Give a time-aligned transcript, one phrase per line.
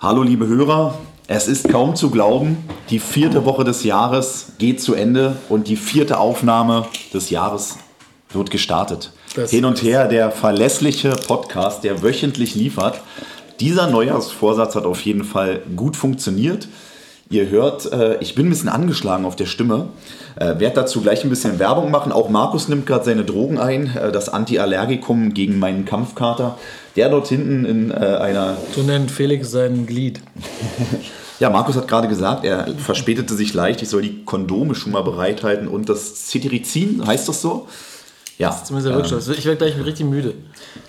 [0.00, 0.96] Hallo liebe Hörer,
[1.26, 2.56] es ist kaum zu glauben,
[2.88, 7.78] die vierte Woche des Jahres geht zu Ende und die vierte Aufnahme des Jahres
[8.30, 9.12] wird gestartet.
[9.34, 13.00] Das Hin und her der verlässliche Podcast, der wöchentlich liefert.
[13.58, 16.68] Dieser Neujahrsvorsatz hat auf jeden Fall gut funktioniert.
[17.30, 19.88] Ihr hört, äh, ich bin ein bisschen angeschlagen auf der Stimme.
[20.36, 22.10] Äh, werde dazu gleich ein bisschen Werbung machen.
[22.10, 26.58] Auch Markus nimmt gerade seine Drogen ein, äh, das Antiallergikum gegen meinen Kampfkater.
[26.96, 30.20] Der dort hinten in äh, einer So nennt Felix sein Glied.
[31.40, 33.80] Ja, Markus hat gerade gesagt, er verspätete sich leicht.
[33.80, 37.68] Ich soll die Kondome schon mal bereithalten und das Cetirizin, heißt das so?
[38.38, 38.50] Ja.
[38.50, 39.38] Zumindest der Wirkstoff.
[39.38, 40.34] Ich werde gleich richtig müde.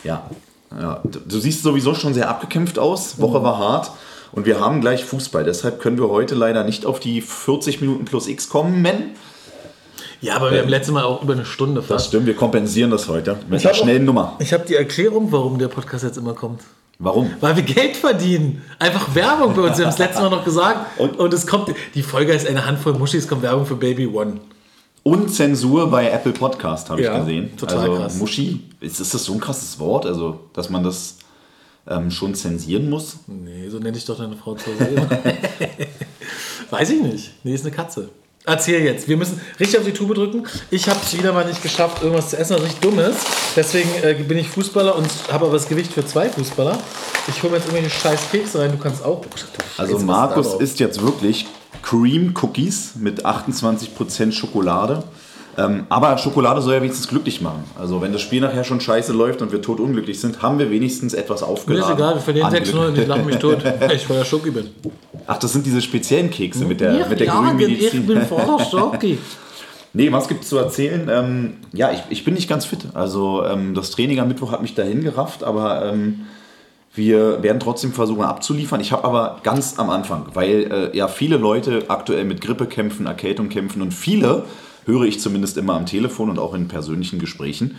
[0.04, 0.28] Ja.
[0.72, 1.02] ja.
[1.04, 3.20] Du du siehst sowieso schon sehr abgekämpft aus.
[3.20, 3.92] Woche war hart.
[4.32, 5.44] Und wir haben gleich Fußball.
[5.44, 9.12] Deshalb können wir heute leider nicht auf die 40 Minuten plus X kommen, Men.
[10.22, 12.08] Ja, aber wir haben letztes Mal auch über eine Stunde Das fast.
[12.08, 14.36] stimmt, wir kompensieren das heute mit Ich einer schnellen Nummer.
[14.40, 16.62] Ich habe die Erklärung, warum der Podcast jetzt immer kommt.
[17.02, 17.32] Warum?
[17.40, 18.62] Weil wir Geld verdienen.
[18.78, 19.78] Einfach Werbung bei uns.
[19.78, 21.00] Wir haben es letztes Mal noch gesagt.
[21.00, 24.42] Und- Und, es kommt, die Folge ist eine Handvoll Muschis, kommt Werbung für Baby One.
[25.04, 27.56] Und Zensur bei Apple Podcast habe Ja, ich gesehen.
[27.56, 28.16] total also krass.
[28.18, 30.06] Muschi, ist, ist das so ein krasses Wort?
[30.06, 31.19] Also, dass man das
[31.90, 33.18] ähm, schon zensieren muss?
[33.28, 35.08] Nee, so nenne ich doch deine Frau zu Hause.
[36.70, 37.32] Weiß ich nicht.
[37.44, 38.10] Nee, ist eine Katze.
[38.46, 39.08] Erzähl jetzt.
[39.08, 40.44] Wir müssen richtig auf die Tube drücken.
[40.72, 43.20] Ich habe es wieder mal nicht geschafft, irgendwas zu essen, was richtig dumm ist.
[43.56, 46.78] Deswegen äh, bin ich Fußballer und habe aber das Gewicht für zwei Fußballer.
[47.28, 48.72] Ich hole mir jetzt irgendwelche scheiß Kekse rein.
[48.72, 49.22] Du kannst auch.
[49.22, 51.48] Oh, du Also Markus isst jetzt wirklich
[51.82, 55.04] Cream Cookies mit 28% Schokolade.
[55.58, 57.64] Ähm, aber Schokolade soll ja wenigstens glücklich machen.
[57.78, 61.14] Also wenn das Spiel nachher schon scheiße läuft und wir totunglücklich sind, haben wir wenigstens
[61.14, 61.92] etwas Mir aufgeladen.
[61.92, 64.52] ist egal, wir verlieren an 6-0 und ich lache mich tot, weil ich voller Schoki
[64.52, 64.70] bin.
[65.28, 68.06] Ach, das sind diese speziellen Kekse mit der, mit der grünen ich Medizin.
[68.06, 69.18] bin voller Schoki.
[69.94, 71.10] Nee, was gibt's zu erzählen?
[71.12, 72.86] Ähm, ja, ich, ich bin nicht ganz fit.
[72.94, 76.28] Also ähm, das Training am Mittwoch hat mich dahin gerafft, aber ähm,
[76.94, 78.82] wir werden trotzdem versuchen abzuliefern.
[78.82, 83.08] Ich habe aber ganz am Anfang, weil äh, ja viele Leute aktuell mit Grippe kämpfen,
[83.08, 84.44] Erkältung kämpfen und viele,
[84.90, 87.76] höre ich zumindest immer am Telefon und auch in persönlichen Gesprächen,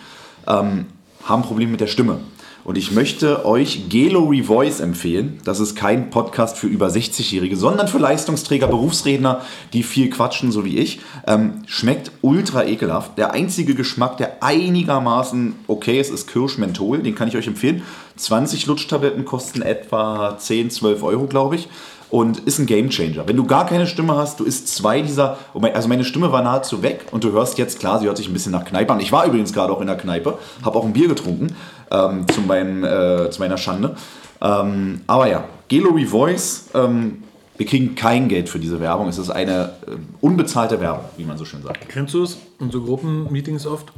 [0.47, 0.87] ähm,
[1.25, 2.21] haben Probleme mit der Stimme.
[2.63, 5.41] Und ich möchte euch Gelo Revoice empfehlen.
[5.45, 9.41] Das ist kein Podcast für über 60-Jährige, sondern für Leistungsträger, Berufsredner,
[9.73, 11.01] die viel quatschen, so wie ich.
[11.27, 13.17] Ähm, schmeckt ultra ekelhaft.
[13.17, 16.99] Der einzige Geschmack, der einigermaßen okay ist, ist Kirschmenthol.
[16.99, 17.83] Den kann ich euch empfehlen.
[18.17, 21.69] 20 Lutschtabletten kosten etwa 10, 12 Euro, glaube ich.
[22.11, 23.29] Und ist ein Gamechanger.
[23.29, 25.39] Wenn du gar keine Stimme hast, du isst zwei dieser.
[25.73, 28.33] Also meine Stimme war nahezu weg und du hörst jetzt, klar, sie hört sich ein
[28.33, 28.99] bisschen nach Kneipe an.
[28.99, 31.55] Ich war übrigens gerade auch in der Kneipe, habe auch ein Bier getrunken,
[31.93, 33.95] ähm, zu, meinem, äh, zu meiner Schande.
[34.41, 37.23] Ähm, aber ja, Gelori Voice, ähm,
[37.57, 39.07] wir kriegen kein Geld für diese Werbung.
[39.07, 41.89] Es ist eine äh, unbezahlte Werbung, wie man so schön sagt.
[41.89, 43.93] Kennst du es in so Gruppenmeetings oft?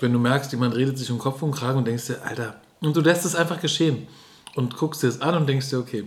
[0.00, 2.94] Wenn du merkst, jemand redet sich um Kopf und Kragen und denkst dir, Alter, und
[2.94, 4.06] du lässt es einfach geschehen
[4.54, 6.04] und guckst dir es an und denkst dir, okay,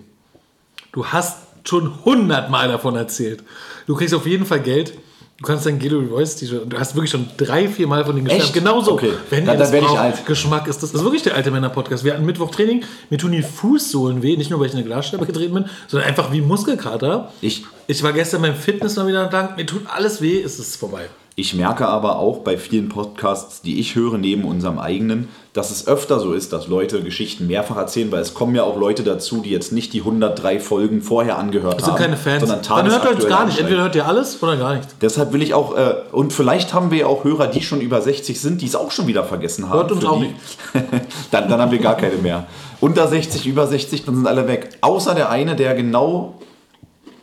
[0.93, 3.43] du hast schon hundertmal davon erzählt.
[3.87, 4.93] Du kriegst auf jeden Fall Geld.
[5.39, 8.27] Du kannst dein Gelo Voice T-Shirt, du hast wirklich schon drei, vier Mal von denen
[8.27, 8.53] geschwärmt.
[8.53, 8.93] Genauso.
[8.93, 9.11] Okay.
[9.29, 10.25] Wenn Dann- ihr das dann werd ich braucht, alt.
[10.25, 10.91] Geschmack ist das.
[10.91, 12.03] Das ist wirklich der alte Männer-Podcast.
[12.05, 12.83] Wir hatten Mittwoch Training.
[13.09, 14.37] Mir tun die Fußsohlen weh.
[14.37, 17.33] Nicht nur, weil ich in eine Glasscheibe getreten bin, sondern einfach wie Muskelkater.
[17.41, 19.55] Ich- ich war gestern beim Fitness mal wieder entlang.
[19.57, 20.41] Mir tut alles weh.
[20.41, 21.07] Es ist vorbei.
[21.35, 25.87] Ich merke aber auch bei vielen Podcasts, die ich höre, neben unserem eigenen, dass es
[25.87, 29.41] öfter so ist, dass Leute Geschichten mehrfach erzählen, weil es kommen ja auch Leute dazu,
[29.41, 31.97] die jetzt nicht die 103 Folgen vorher angehört sind haben.
[31.97, 32.41] keine Fans.
[32.41, 33.59] Sondern Dann hört ihr uns gar nicht.
[33.59, 34.95] Entweder hört ihr alles oder gar nichts.
[35.01, 37.99] Deshalb will ich auch, äh, und vielleicht haben wir ja auch Hörer, die schon über
[37.99, 39.79] 60 sind, die es auch schon wieder vergessen haben.
[39.79, 40.35] Hört uns auch die-
[41.31, 42.45] dann, dann haben wir gar keine mehr.
[42.79, 44.69] Unter 60, über 60, dann sind alle weg.
[44.81, 46.35] Außer der eine, der genau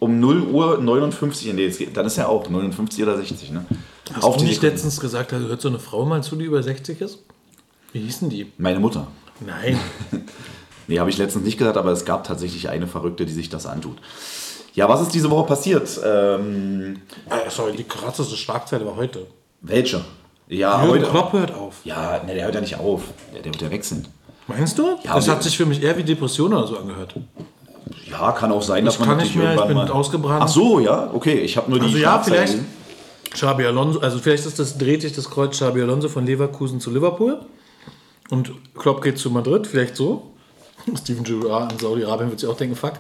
[0.01, 3.65] um 0 Uhr 59, nee, jetzt geht- dann ist er auch 59 oder 60, ne?
[4.15, 4.75] Hast Auf du die nicht Sekunde.
[4.75, 7.19] letztens gesagt, da hört so eine Frau mal zu, die über 60 ist?
[7.93, 8.53] Wie hießen die?
[8.59, 9.07] Meine Mutter.
[9.41, 9.79] Nein.
[10.87, 13.65] Nee, habe ich letztens nicht gesagt, aber es gab tatsächlich eine Verrückte, die sich das
[13.65, 13.97] antut.
[14.75, 15.89] Ja, was ist diese Woche passiert?
[16.05, 16.97] Ähm,
[17.29, 19.29] Äh, sorry, die krasseste Schlagzeile war heute.
[19.61, 20.05] welche?
[20.49, 21.11] Ja, Jürgen heute.
[21.13, 21.77] Klopp hört auf.
[21.85, 23.03] Ja, ne, der hört ja nicht auf.
[23.33, 24.09] Der, der wird ja wechseln.
[24.49, 24.97] Meinst du?
[25.05, 27.15] Ja, das hat sich für mich eher wie Depression oder so angehört.
[28.11, 29.89] Ja, kann auch sein, dass man kann nicht mehr, ich bin mal.
[29.89, 30.43] ausgebrannt.
[30.43, 31.39] Ach so, ja, okay.
[31.39, 32.65] Ich habe nur die Also ja, Schlagzeilen vielleicht.
[33.33, 36.91] Xabi Alonso, also vielleicht ist das, dreht sich das Kreuz Xabi Alonso von Leverkusen zu
[36.91, 37.41] Liverpool
[38.31, 40.33] und Klopp geht zu Madrid, vielleicht so.
[40.97, 42.95] Steven Gerrard in Saudi-Arabien wird sich auch denken, fuck.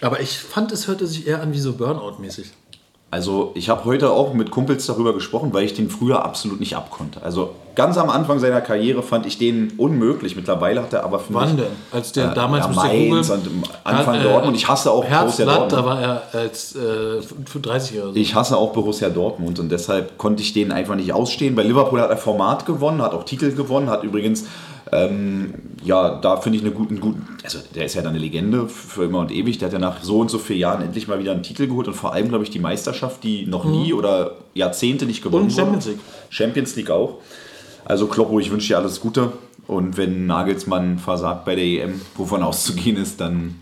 [0.00, 2.46] Aber ich fand, es hörte sich eher an wie so Burnout-mäßig.
[3.14, 6.74] Also ich habe heute auch mit Kumpels darüber gesprochen, weil ich den früher absolut nicht
[6.74, 7.22] abkonnte.
[7.22, 10.34] Also ganz am Anfang seiner Karriere fand ich den unmunmöglich.
[10.34, 11.72] Mittlerweile hat er aber finde Wann ich, denn?
[11.92, 13.62] Als der äh, damals ja, Mainz googeln.
[13.62, 14.56] und Anfang Hat, äh, Dortmund.
[14.56, 15.86] Ich hasse auch Borussia Herzblatt, da Dortmund.
[15.86, 18.08] war er als äh, für 30 Jahre.
[18.08, 18.16] So.
[18.16, 21.54] Ich hasse auch Borussia Dortmund und deshalb konnte ich den einfach nicht ausstehen.
[21.54, 24.46] Bei Liverpool hat er Format gewonnen, hat auch Titel gewonnen, hat übrigens
[24.92, 28.68] Ähm, ja, da finde ich eine guten, guten, also der ist ja dann eine Legende
[28.68, 29.58] für immer und ewig.
[29.58, 31.88] Der hat ja nach so und so vielen Jahren endlich mal wieder einen Titel geholt
[31.88, 35.50] und vor allem, glaube ich, die Meisterschaft, die noch nie oder Jahrzehnte nicht gewonnen Mhm.
[35.50, 35.96] Und Champions wurde.
[35.96, 36.04] League.
[36.30, 37.18] Champions League auch.
[37.86, 39.32] Also Kloppo, ich wünsche dir alles Gute.
[39.66, 43.56] Und wenn Nagelsmann versagt bei der EM, wovon auszugehen ist, dann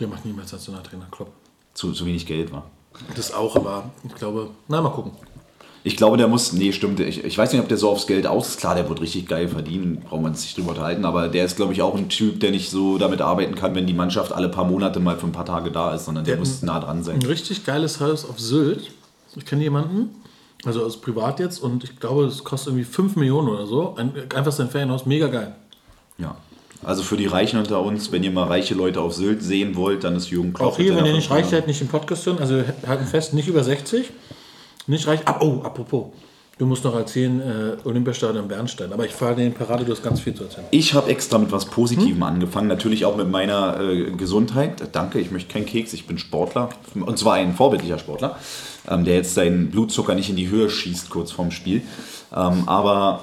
[0.00, 1.30] Der macht niemals Nationaltrainer, Klopp.
[1.74, 2.64] zu, zu wenig Geld war.
[3.16, 5.12] Das auch, aber ich glaube, na, mal gucken.
[5.84, 8.26] Ich glaube, der muss, nee, stimmt, ich, ich weiß nicht, ob der so aufs Geld
[8.26, 8.60] aus ist.
[8.60, 11.72] Klar, der wird richtig geil verdienen, braucht man sich drüber unterhalten, aber der ist, glaube
[11.72, 14.64] ich, auch ein Typ, der nicht so damit arbeiten kann, wenn die Mannschaft alle paar
[14.64, 17.16] Monate mal für ein paar Tage da ist, sondern der, Der- muss nah dran sein.
[17.16, 18.90] Ein richtig geiles Haus auf Sylt.
[19.34, 20.10] Ich kenne jemanden,
[20.64, 23.94] also aus privat jetzt, und ich glaube, es kostet irgendwie 5 Millionen oder so.
[23.96, 25.54] Ein, einfach sein Ferienhaus, mega geil.
[26.18, 26.36] Ja.
[26.84, 30.04] Also für die Reichen unter uns, wenn ihr mal reiche Leute auf Sylt sehen wollt,
[30.04, 30.72] dann ist Jürgen Klopp.
[30.72, 33.48] Auch hier, wenn ihr nicht reich seid, nicht im Podcast hören, also halten fest, nicht
[33.48, 34.10] über 60.
[34.86, 35.26] Nicht reich.
[35.26, 36.06] Ab, oh, apropos.
[36.58, 38.92] Du musst noch erzählen, äh, Olympiastadion Bernstein.
[38.92, 40.66] Aber ich fahre den Parade, du hast ganz viel zu erzählen.
[40.70, 42.22] Ich habe extra mit was Positivem Hm?
[42.22, 44.82] angefangen, natürlich auch mit meiner äh, Gesundheit.
[44.92, 46.68] Danke, ich möchte keinen Keks, ich bin Sportler.
[46.94, 48.38] Und zwar ein vorbildlicher Sportler,
[48.88, 51.82] ähm, der jetzt seinen Blutzucker nicht in die Höhe schießt kurz vorm Spiel.
[52.36, 53.22] Ähm, aber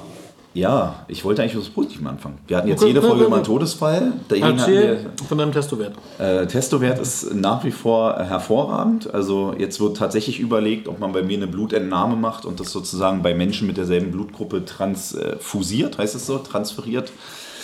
[0.53, 2.39] ja, ich wollte eigentlich was Positivem anfangen.
[2.47, 4.13] Wir hatten jetzt jede Folge immer einen Todesfall.
[4.29, 5.93] Erzähl von deinem Testowert.
[6.17, 9.13] äh, Testowert ist nach wie vor hervorragend.
[9.13, 13.21] Also jetzt wird tatsächlich überlegt, ob man bei mir eine Blutentnahme macht und das sozusagen
[13.21, 17.11] bei Menschen mit derselben Blutgruppe transfusiert, heißt es so, transferiert.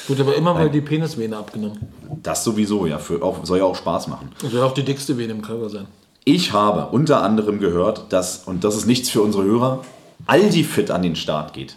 [0.07, 1.79] Gut, aber immer mal die Penisvene abgenommen.
[2.21, 4.29] Das sowieso, ja, für auch, soll ja auch Spaß machen.
[4.41, 5.87] Das soll auch die dickste Vene im Körper sein.
[6.23, 9.83] Ich habe unter anderem gehört, dass, und das ist nichts für unsere Hörer,
[10.27, 11.75] Aldi Fit an den Start geht.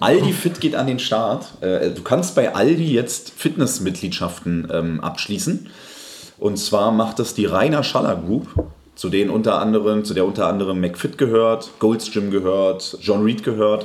[0.00, 1.46] Aldi Fit geht an den Start.
[1.60, 5.68] Äh, Du kannst bei Aldi jetzt Fitnessmitgliedschaften ähm, abschließen.
[6.38, 8.48] Und zwar macht das die Rainer Schaller Group,
[8.94, 13.44] zu denen unter anderem, zu der unter anderem McFit gehört, Gold's Gym gehört, John Reed
[13.44, 13.84] gehört.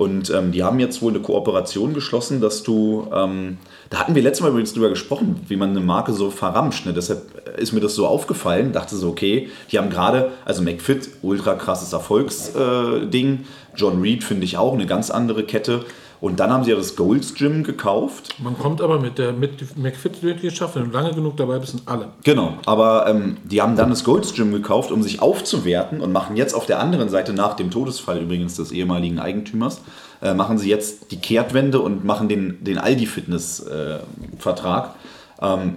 [0.00, 3.58] Und ähm, die haben jetzt wohl eine Kooperation geschlossen, dass du, ähm,
[3.90, 6.86] da hatten wir letztes Mal übrigens drüber gesprochen, wie man eine Marke so verramscht.
[6.86, 6.94] Ne?
[6.94, 11.52] Deshalb ist mir das so aufgefallen, dachte so, okay, die haben gerade, also McFit, ultra
[11.52, 13.76] krasses Erfolgsding, äh.
[13.76, 15.84] John Reed finde ich auch, eine ganz andere Kette.
[16.20, 18.34] Und dann haben sie ja das Gold's Gym gekauft.
[18.38, 22.08] Man kommt aber mit der mit McFit-Mitgliedschaft, wenn du lange genug dabei bist, sind alle.
[22.24, 26.36] Genau, aber ähm, die haben dann das Gold's Gym gekauft, um sich aufzuwerten und machen
[26.36, 29.80] jetzt auf der anderen Seite, nach dem Todesfall übrigens des ehemaligen Eigentümers,
[30.20, 34.94] äh, machen sie jetzt die Kehrtwende und machen den, den Aldi-Fitness-Vertrag.
[35.40, 35.76] ähm,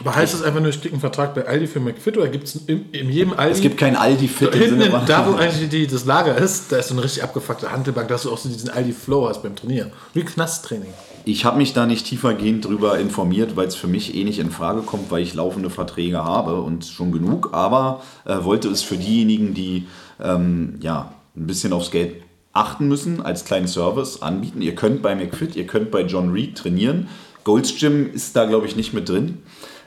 [0.00, 2.44] Aber heißt es einfach nur, ich kriege einen Vertrag bei Aldi für McFit oder gibt
[2.44, 3.52] es in, in jedem Aldi?
[3.52, 6.88] es gibt kein Aldi-Fit Hinten, in, da wo eigentlich die, das Lager ist, da ist
[6.88, 9.90] so eine richtig abgefuckte Handelbank, dass du auch so diesen Aldi Flow hast beim Trainieren.
[10.14, 10.92] Wie Knasttraining.
[11.24, 14.50] Ich habe mich da nicht tiefergehend drüber informiert, weil es für mich eh nicht in
[14.50, 18.96] Frage kommt, weil ich laufende Verträge habe und schon genug, aber äh, wollte es für
[18.96, 19.86] diejenigen, die
[20.22, 22.22] ähm, ja, ein bisschen aufs Geld
[22.52, 24.62] achten müssen, als kleinen Service anbieten.
[24.62, 27.08] Ihr könnt bei McFit, ihr könnt bei John Reed trainieren.
[27.48, 29.38] Gold's Gym ist da, glaube ich, nicht mit drin.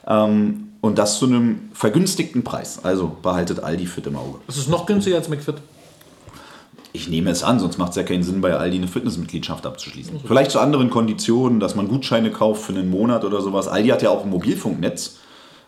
[0.07, 2.79] Ähm, und das zu einem vergünstigten Preis.
[2.81, 4.39] Also behaltet Aldi Fit im Auge.
[4.47, 5.57] Das ist noch günstiger als McFit.
[6.91, 10.21] Ich nehme es an, sonst macht es ja keinen Sinn, bei Aldi eine Fitnessmitgliedschaft abzuschließen.
[10.25, 13.67] Vielleicht zu anderen Konditionen, dass man Gutscheine kauft für einen Monat oder sowas.
[13.67, 15.17] Aldi hat ja auch ein Mobilfunknetz,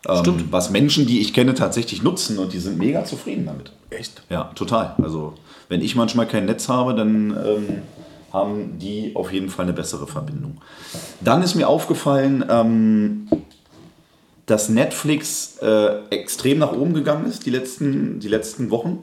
[0.09, 3.71] ähm, was Menschen, die ich kenne, tatsächlich nutzen und die sind mega zufrieden damit.
[3.91, 4.23] Echt?
[4.31, 4.95] Ja, total.
[5.01, 5.35] Also,
[5.69, 7.81] wenn ich manchmal kein Netz habe, dann ähm,
[8.33, 10.59] haben die auf jeden Fall eine bessere Verbindung.
[11.21, 13.27] Dann ist mir aufgefallen, ähm,
[14.47, 18.98] dass Netflix äh, extrem nach oben gegangen ist die letzten, die letzten Wochen.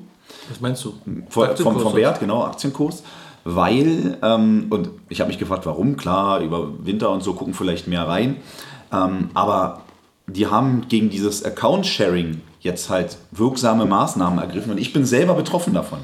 [0.48, 0.94] Was meinst du?
[1.28, 1.94] Vor- vom, vom?
[1.94, 3.02] Wert, genau, Aktienkurs.
[3.44, 7.86] Weil, ähm, und ich habe mich gefragt, warum, klar, über Winter und so gucken vielleicht
[7.86, 8.36] mehr rein.
[8.92, 9.82] Ähm, aber
[10.26, 15.74] die haben gegen dieses Account-Sharing jetzt halt wirksame Maßnahmen ergriffen und ich bin selber betroffen
[15.74, 16.00] davon.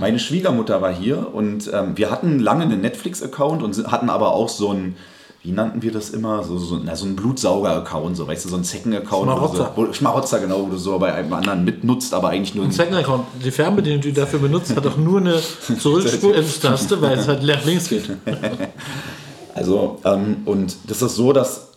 [0.00, 4.48] Meine Schwiegermutter war hier und ähm, wir hatten lange einen Netflix-Account und hatten aber auch
[4.48, 4.96] so einen,
[5.42, 8.56] wie nannten wir das immer, so, so, na, so einen Blutsauger-Account, so, weißt du, so
[8.56, 9.24] einen Zecken-Account.
[9.24, 9.72] Schmarotzer.
[9.74, 13.24] So, Schmarotzer, genau, wo du so bei einem anderen mitnutzt, aber eigentlich nur Ein Second-Account.
[13.42, 15.40] Die Fernbedienung, die du dafür benutzt, hat auch nur eine
[15.78, 18.10] Zurückspul-Taste, weil es halt links geht.
[19.54, 21.71] Also, ähm, und das ist so, dass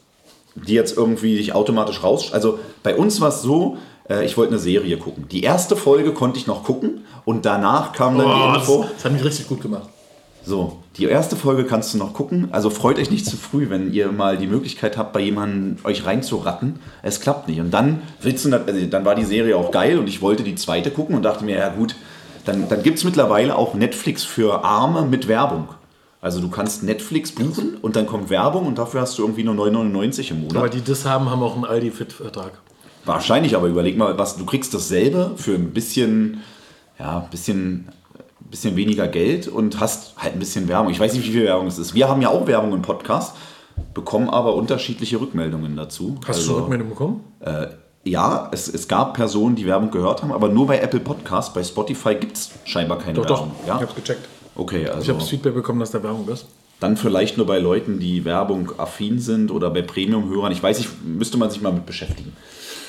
[0.56, 2.32] die jetzt irgendwie sich automatisch raus.
[2.34, 3.78] Also bei uns war es so,
[4.10, 5.28] äh, ich wollte eine Serie gucken.
[5.32, 8.86] Die erste Folge konnte ich noch gucken und danach kam dann Boah, die Info.
[8.94, 9.90] das hat mich richtig gut gemacht.
[10.48, 12.50] So, die erste Folge kannst du noch gucken.
[12.52, 16.06] Also freut euch nicht zu früh, wenn ihr mal die Möglichkeit habt, bei jemandem euch
[16.06, 16.80] reinzuratten.
[17.02, 17.60] Es klappt nicht.
[17.60, 20.54] Und dann willst du, also dann war die Serie auch geil und ich wollte die
[20.54, 21.96] zweite gucken und dachte mir, ja gut,
[22.46, 25.68] dann, dann gibt es mittlerweile auch Netflix für Arme mit Werbung.
[26.26, 29.54] Also du kannst Netflix buchen und dann kommt Werbung und dafür hast du irgendwie nur
[29.54, 30.58] 9,99 im Monat.
[30.58, 32.52] Aber die das haben, haben auch einen Aldi-Fit-Vertrag.
[33.06, 36.42] Wahrscheinlich, aber überleg mal, was du kriegst dasselbe für ein bisschen,
[36.98, 37.90] ja, bisschen
[38.50, 40.90] bisschen weniger Geld und hast halt ein bisschen Werbung.
[40.90, 41.94] Ich weiß nicht, wie viel Werbung es ist.
[41.94, 43.36] Wir haben ja auch Werbung im Podcast,
[43.94, 46.16] bekommen aber unterschiedliche Rückmeldungen dazu.
[46.28, 47.24] Hast du schon Rückmeldung bekommen?
[47.42, 47.68] Äh,
[48.04, 51.54] ja, es, es gab Personen, die Werbung gehört haben, aber nur bei Apple Podcast.
[51.54, 53.40] Bei Spotify gibt es scheinbar keine Doch, doch.
[53.42, 53.56] Werbung.
[53.68, 53.76] Ja?
[53.76, 54.28] Ich hab's gecheckt.
[54.56, 56.46] Okay, Ich also habe das Feedback bekommen, dass da Werbung ist.
[56.80, 60.52] dann vielleicht nur bei Leuten, die Werbung affin sind oder bei Premium-Hörern.
[60.52, 62.34] Ich weiß nicht, müsste man sich mal mit beschäftigen.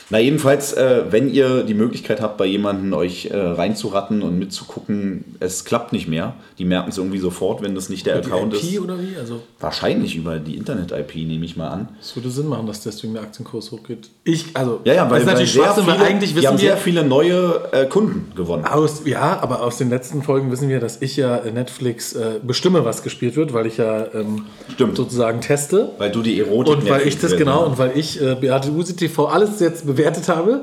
[0.09, 5.25] Na jedenfalls, äh, wenn ihr die Möglichkeit habt, bei jemandem euch äh, reinzuratten und mitzugucken,
[5.41, 6.35] es klappt nicht mehr.
[6.59, 8.79] Die merken es irgendwie sofort, wenn das nicht der Die Account IP ist.
[8.81, 9.17] oder wie?
[9.19, 11.89] Also Wahrscheinlich über die Internet-IP, nehme ich mal an.
[12.01, 14.09] es würde Sinn machen, dass deswegen der Aktienkurs hochgeht.
[14.23, 16.37] Ich, also, Ja, ja, weil, das ist weil natürlich sehr Schwachsinn, viele, weil eigentlich die
[16.37, 18.65] wissen haben sehr wir, viele neue äh, Kunden gewonnen.
[18.65, 22.85] aus, ja, aber aus den letzten Folgen wissen wir, dass ich ja Netflix äh, bestimme,
[22.85, 24.97] was gespielt wird, weil ich ja ähm, Stimmt.
[24.97, 25.91] sozusagen teste.
[25.99, 28.71] Weil du die Erotik Und weil ich das Netflix- genau, und weil ich äh, Beate
[28.71, 30.63] Use TV alles jetzt bewertet habe,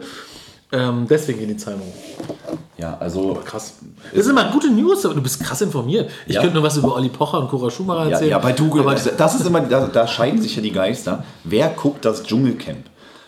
[0.72, 2.56] ähm, deswegen gehen die Zahlen hoch.
[2.78, 3.76] Ja, also Krass.
[4.14, 6.10] Das sind immer gute News, aber du bist krass informiert.
[6.26, 6.42] Ich Ja.
[6.42, 8.32] könnte nur was über Olli Pocher und Cora Schumacher Ja, erzählen.
[8.32, 11.24] ja, bei du, aber das ist immer, da, da scheiden sich ja die Geister.
[11.44, 12.86] Wer guckt das Dschungelcamp?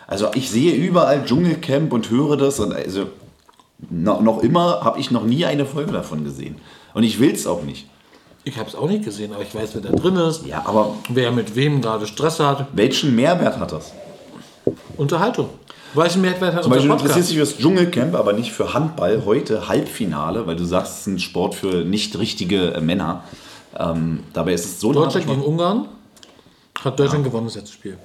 [0.07, 3.05] Also ich sehe überall Dschungelcamp und höre das und also
[3.89, 6.55] noch, noch immer habe ich noch nie eine Folge davon gesehen.
[6.93, 7.87] Und ich will es auch nicht.
[8.43, 10.95] ich habe es auch nicht gesehen, aber ich weiß, wer da drin ist, Ja, aber
[11.09, 12.67] wer mit wem gerade Stress hat.
[12.73, 13.91] welchen Mehrwert hat das?
[14.97, 15.49] Unterhaltung.
[15.95, 19.23] Welchen Mehrwert hat Zum Beispiel du interessierst dich für das Dschungelcamp, aber nicht für Handball.
[19.25, 23.23] Heute Halbfinale, weil du sagst, es ist ein Sport für nicht richtige äh, Männer.
[23.77, 25.87] Ähm, dabei ist es so Deutschland gegen Ungarn
[26.85, 27.97] hat Deutschland gewonnen das letzte Spiel.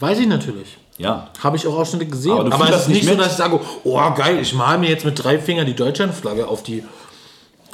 [0.00, 0.76] Weiß ich natürlich.
[0.98, 2.32] Ja, Habe ich auch Ausschnitte gesehen.
[2.32, 3.20] Aber Aber, es ist nicht nicht so, mit?
[3.20, 6.64] dass ich sage, oh geil, ich male mir jetzt mit drei Fingern die Deutschlandflagge auf
[6.64, 6.82] die.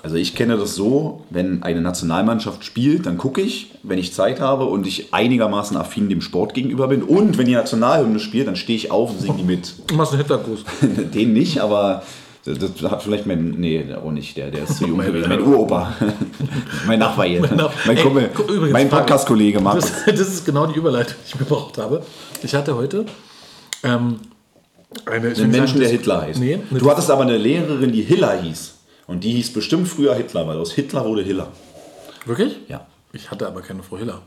[0.04, 4.38] Also ich kenne das so, wenn eine Nationalmannschaft spielt, dann gucke ich, wenn ich Zeit
[4.38, 7.02] habe und ich einigermaßen affin dem Sport gegenüber bin.
[7.02, 9.72] Und wenn die Nationalhymne spielt, dann stehe ich auf und singe die mit.
[9.86, 10.62] Du machst einen Hitlergruß.
[11.14, 12.02] Den nicht, aber
[12.44, 12.58] das,
[12.90, 15.26] hat vielleicht mein, nee, auch nicht, der, der ist zu jung gewesen.
[15.26, 15.94] Mein Uropa.
[16.86, 17.40] mein Nachbar jetzt.
[17.40, 18.90] Mein Mein, Nach- Ey, Kumpel, übrigens, mein.
[18.90, 19.90] Podcast-Kollege Markus.
[20.04, 22.02] Das, das ist genau die Überleitung, die ich gebraucht habe.
[22.42, 23.06] Ich hatte heute
[23.82, 24.16] ähm,
[25.06, 25.28] eine.
[25.28, 26.40] Einen Menschen, sagen, der Hitler heißt.
[26.40, 28.73] Nee, du hattest aber eine Lehrerin, die Hiller hieß.
[29.06, 31.48] Und die hieß bestimmt früher Hitler, weil aus Hitler wurde Hiller.
[32.24, 32.56] Wirklich?
[32.68, 32.86] Ja.
[33.12, 34.22] Ich hatte aber keine Frau Hiller.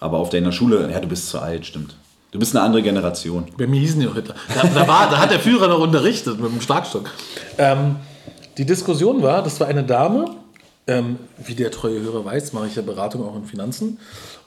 [0.00, 1.96] Aber auf deiner Schule, ja, du bist zu alt, stimmt.
[2.30, 3.46] Du bist eine andere Generation.
[3.58, 4.36] Bei mir hießen die auch Hitler.
[4.54, 7.10] Da, da, war, da hat der Führer noch unterrichtet mit dem Schlagstock.
[7.58, 7.96] Ähm,
[8.56, 10.36] die Diskussion war, das war eine Dame,
[10.86, 13.98] ähm, wie der treue Hörer weiß, mache ich ja Beratung auch in Finanzen.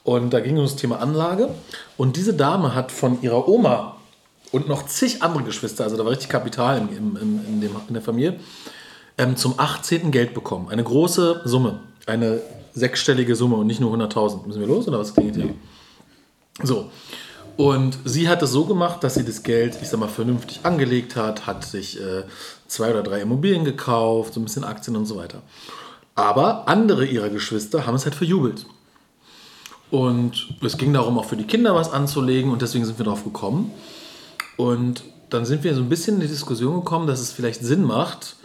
[0.02, 1.50] Und da ging es um das Thema Anlage.
[1.96, 3.96] Und diese Dame hat von ihrer Oma
[4.50, 7.76] und noch zig andere Geschwister, also da war richtig Kapital im, im, im, in, dem,
[7.88, 8.38] in der Familie,
[9.18, 10.10] ähm, zum 18.
[10.10, 10.68] Geld bekommen.
[10.68, 11.80] Eine große Summe.
[12.06, 12.40] Eine
[12.74, 14.46] sechsstellige Summe und nicht nur 100.000.
[14.46, 15.54] Müssen wir los oder was klingt hier?
[16.62, 16.90] So.
[17.56, 21.14] Und sie hat es so gemacht, dass sie das Geld, ich sag mal, vernünftig angelegt
[21.14, 22.24] hat, hat sich äh,
[22.66, 25.42] zwei oder drei Immobilien gekauft, so ein bisschen Aktien und so weiter.
[26.16, 28.66] Aber andere ihrer Geschwister haben es halt verjubelt.
[29.90, 33.22] Und es ging darum, auch für die Kinder was anzulegen und deswegen sind wir darauf
[33.22, 33.70] gekommen.
[34.56, 37.84] Und dann sind wir so ein bisschen in die Diskussion gekommen, dass es vielleicht Sinn
[37.84, 38.36] macht,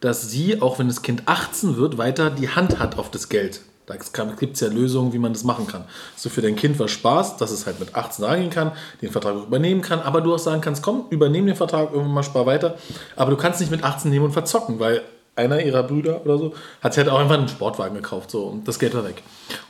[0.00, 3.60] dass sie, auch wenn das Kind 18 wird, weiter die Hand hat auf das Geld.
[3.86, 5.84] Da gibt es ja Lösungen, wie man das machen kann.
[6.12, 9.10] Dass du für dein Kind was sparst, dass es halt mit 18 reingehen kann, den
[9.10, 12.44] Vertrag übernehmen kann, aber du auch sagen kannst, komm, übernehm den Vertrag, irgendwann mal spar
[12.44, 12.76] weiter.
[13.16, 15.02] Aber du kannst nicht mit 18 nehmen und verzocken, weil
[15.36, 18.68] einer ihrer Brüder oder so hat sich halt auch einfach einen Sportwagen gekauft so, und
[18.68, 19.22] das Geld war weg.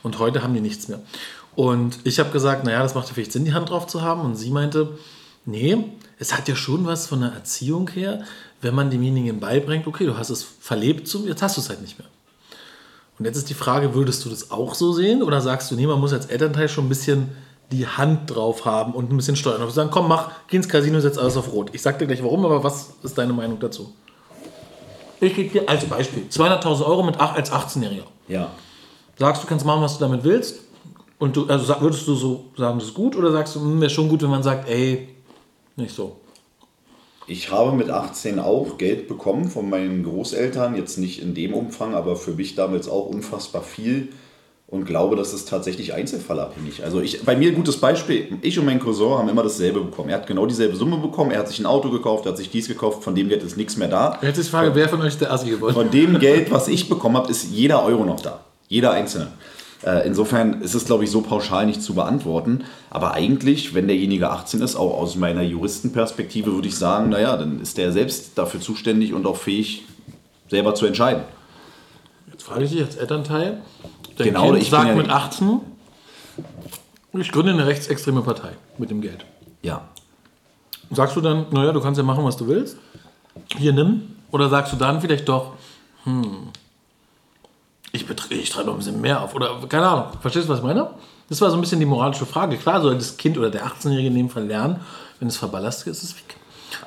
[0.03, 0.99] Und heute haben die nichts mehr.
[1.55, 4.21] Und ich habe gesagt, naja, das macht ja vielleicht Sinn, die Hand drauf zu haben.
[4.21, 4.97] Und sie meinte,
[5.45, 5.77] nee,
[6.19, 8.23] es hat ja schon was von der Erziehung her,
[8.61, 11.97] wenn man demjenigen beibringt, okay, du hast es verlebt, jetzt hast du es halt nicht
[11.97, 12.07] mehr.
[13.17, 15.87] Und jetzt ist die Frage, würdest du das auch so sehen oder sagst du, nee,
[15.87, 17.29] man muss als Elternteil schon ein bisschen
[17.71, 19.61] die Hand drauf haben und ein bisschen steuern.
[19.61, 21.69] Und sagen, komm, mach, geh ins Casino, setz alles auf Rot.
[21.73, 23.93] Ich sag dir gleich warum, aber was ist deine Meinung dazu?
[25.21, 28.05] Ich gebe dir als Beispiel 200.000 Euro mit acht, als 18-Jähriger.
[28.27, 28.51] Ja.
[29.17, 30.61] Sagst du, kannst machen, was du damit willst?
[31.17, 33.89] Und du, also würdest du so sagen, das ist gut oder sagst du, hm, wäre
[33.89, 35.09] schon gut, wenn man sagt, ey,
[35.79, 36.17] nicht so.
[37.27, 41.93] Ich habe mit 18 auch Geld bekommen von meinen Großeltern, jetzt nicht in dem Umfang,
[41.93, 44.09] aber für mich damals auch unfassbar viel
[44.69, 46.83] und glaube, das ist tatsächlich einzelfallabhängig.
[46.83, 50.09] Also ich, bei mir gutes Beispiel, ich und mein Cousin haben immer dasselbe bekommen.
[50.09, 52.51] Er hat genau dieselbe Summe bekommen, er hat sich ein Auto gekauft, er hat sich
[52.51, 54.19] dies gekauft, von dem Geld ist nichts mehr da.
[54.21, 55.73] Jetzt ist die Frage, wer von euch ist der Assi geworden?
[55.73, 58.41] Von dem Geld, was ich bekommen habe, ist jeder Euro noch da.
[58.67, 59.31] Jeder einzelne.
[59.83, 62.63] Äh, Insofern ist es, glaube ich, so pauschal nicht zu beantworten.
[62.89, 67.61] Aber eigentlich, wenn derjenige 18 ist, auch aus meiner Juristenperspektive, würde ich sagen, naja, dann
[67.61, 69.83] ist der selbst dafür zuständig und auch fähig,
[70.49, 71.23] selber zu entscheiden.
[72.31, 73.61] Jetzt frage ich dich als Elternteil.
[74.17, 75.61] Dein Genau, kind ich sagt ja- mit 18,
[77.13, 79.25] ich gründe eine rechtsextreme Partei mit dem Geld.
[79.61, 79.81] Ja.
[80.91, 82.77] Sagst du dann, naja, du kannst ja machen, was du willst?
[83.57, 84.15] Hier nimm.
[84.31, 85.53] Oder sagst du dann vielleicht doch,
[86.03, 86.49] hm,
[87.91, 89.35] Ich, ich trete noch ein bisschen mehr auf.
[89.35, 90.05] Oder keine Ahnung.
[90.21, 90.89] Verstehst du, was ich meine?
[91.29, 92.57] Das war so ein bisschen die moralische Frage.
[92.57, 94.79] Klar soll das Kind oder der 18-Jährige in dem Fall lernen,
[95.19, 96.35] wenn es verballastet ist, ist es weg.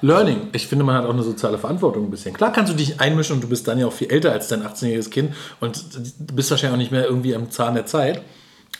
[0.00, 0.48] Learning.
[0.52, 2.34] Ich finde, man hat auch eine soziale Verantwortung ein bisschen.
[2.34, 4.62] Klar kannst du dich einmischen und du bist dann ja auch viel älter als dein
[4.62, 8.22] 18-jähriges Kind und du bist wahrscheinlich auch nicht mehr irgendwie am Zahn der Zeit.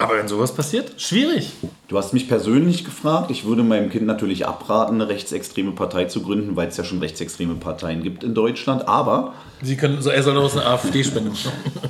[0.03, 1.53] Aber wenn sowas passiert, schwierig.
[1.87, 3.31] Du hast mich persönlich gefragt.
[3.31, 6.99] Ich würde meinem Kind natürlich abraten, eine rechtsextreme Partei zu gründen, weil es ja schon
[6.99, 8.89] rechtsextreme Parteien gibt in Deutschland.
[8.89, 11.33] Aber Sie können, so, er soll daraus eine AfD spenden.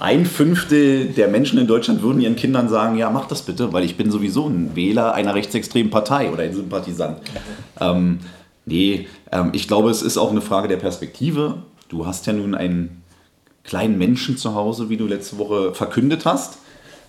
[0.00, 3.84] ein Fünftel der Menschen in Deutschland würden ihren Kindern sagen, ja, mach das bitte, weil
[3.84, 7.18] ich bin sowieso ein Wähler einer rechtsextremen Partei oder ein Sympathisant.
[7.80, 8.20] Ähm,
[8.66, 11.62] nee, ähm, ich glaube, es ist auch eine Frage der Perspektive.
[11.88, 13.02] Du hast ja nun einen
[13.64, 16.58] kleinen Menschen zu Hause, wie du letzte Woche verkündet hast.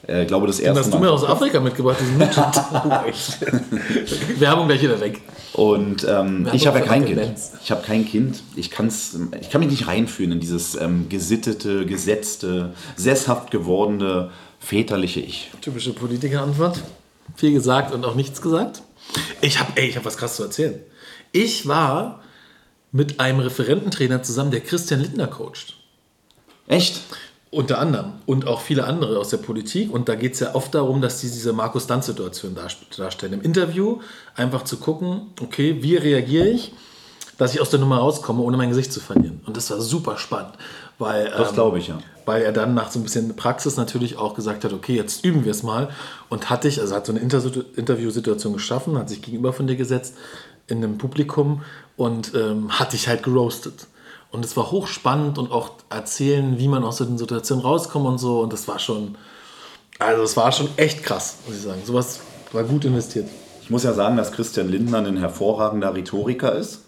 [0.07, 1.05] Äh, Ich glaube, das Den erste hast du Mal.
[1.05, 2.19] mir aus Afrika mitgebracht, diesen.
[4.39, 5.21] Werbung gleich wieder weg.
[5.53, 7.21] Und ähm, Wir ich haben habe ja kein Kind.
[7.63, 8.43] Ich habe kein Kind.
[8.55, 15.19] Ich, kann's, ich kann mich nicht reinfühlen in dieses ähm, gesittete, gesetzte, sesshaft gewordene, väterliche
[15.19, 15.51] Ich.
[15.61, 16.81] Typische Politikerantwort.
[17.35, 18.81] Viel gesagt und auch nichts gesagt.
[19.41, 20.79] Ich habe, ey, ich habe was krass zu erzählen.
[21.31, 22.21] Ich war
[22.91, 25.75] mit einem Referententrainer zusammen, der Christian Lindner coacht.
[26.67, 27.01] Echt?
[27.53, 28.13] Unter anderem.
[28.25, 29.93] Und auch viele andere aus der Politik.
[29.93, 32.67] Und da geht es ja oft darum, dass sie diese Markus-Danz-Situation dar-
[32.97, 33.33] darstellen.
[33.33, 33.99] Im Interview
[34.35, 36.73] einfach zu gucken, okay, wie reagiere ich,
[37.37, 39.41] dass ich aus der Nummer rauskomme, ohne mein Gesicht zu verlieren.
[39.45, 40.53] Und das war super spannend.
[40.99, 41.97] Weil, Das ähm, glaube ich ja.
[42.25, 45.43] weil er dann nach so ein bisschen Praxis natürlich auch gesagt hat, okay, jetzt üben
[45.43, 45.89] wir es mal.
[46.29, 47.41] Und hat dich, also hat so eine Inter
[47.75, 50.15] Interviewsituation geschaffen, hat sich gegenüber von dir gesetzt
[50.67, 51.63] in einem Publikum
[51.97, 53.87] und ähm, hat dich halt geroastet.
[54.33, 58.17] Und es war hochspannend und auch erzählen, wie man aus so den Situationen rauskommt und
[58.17, 58.39] so.
[58.39, 59.15] Und das war schon,
[59.99, 61.81] also es war schon echt krass, muss ich sagen.
[61.85, 62.19] Sowas
[62.51, 63.29] war gut investiert.
[63.61, 66.81] Ich muss ja sagen, dass Christian Lindner ein hervorragender Rhetoriker ist.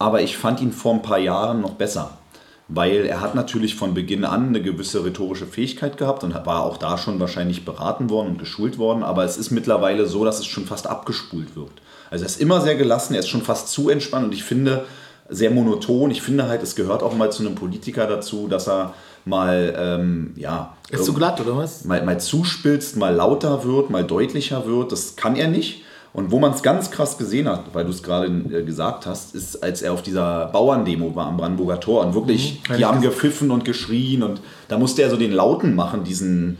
[0.00, 2.18] Aber ich fand ihn vor ein paar Jahren noch besser.
[2.66, 6.78] Weil er hat natürlich von Beginn an eine gewisse rhetorische Fähigkeit gehabt und war auch
[6.78, 9.04] da schon wahrscheinlich beraten worden und geschult worden.
[9.04, 11.80] Aber es ist mittlerweile so, dass es schon fast abgespult wirkt.
[12.10, 14.84] Also er ist immer sehr gelassen, er ist schon fast zu entspannt und ich finde
[15.28, 16.10] sehr monoton.
[16.10, 20.32] Ich finde halt, es gehört auch mal zu einem Politiker dazu, dass er mal, ähm,
[20.36, 21.84] ja, Ist zu glatt, oder was?
[21.84, 24.92] mal, mal zuspitzt, mal lauter wird, mal deutlicher wird.
[24.92, 25.82] Das kann er nicht.
[26.12, 29.34] Und wo man es ganz krass gesehen hat, weil du es gerade äh, gesagt hast,
[29.34, 32.76] ist, als er auf dieser Bauerndemo war am Brandenburger Tor und wirklich, Mhm.
[32.78, 36.56] die haben gepfiffen und geschrien und da musste er so den Lauten machen, diesen